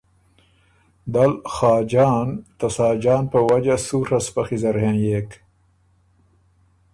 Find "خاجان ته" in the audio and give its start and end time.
1.55-2.67